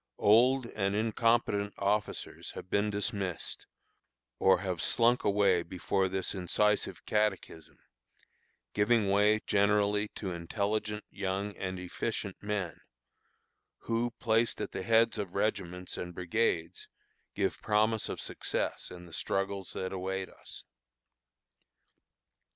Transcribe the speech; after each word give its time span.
Old 0.17 0.65
and 0.65 0.95
incompetent 0.95 1.75
officers 1.77 2.49
have 2.55 2.71
been 2.71 2.89
dismissed, 2.89 3.67
or 4.39 4.61
have 4.61 4.81
slunk 4.81 5.23
away 5.23 5.61
before 5.61 6.09
this 6.09 6.33
incisive 6.33 7.05
catechism, 7.05 7.77
giving 8.73 9.11
way 9.11 9.41
generally 9.45 10.07
to 10.15 10.31
intelligent, 10.31 11.03
young, 11.11 11.55
and 11.55 11.79
efficient 11.79 12.35
men, 12.41 12.79
who, 13.81 14.09
placed 14.19 14.59
at 14.59 14.71
the 14.71 14.81
heads 14.81 15.19
of 15.19 15.35
regiments 15.35 15.97
and 15.97 16.15
brigades, 16.15 16.87
give 17.35 17.61
promise 17.61 18.09
of 18.09 18.19
success 18.19 18.89
in 18.89 19.05
the 19.05 19.13
struggles 19.13 19.73
that 19.73 19.93
await 19.93 20.29
us. 20.31 20.63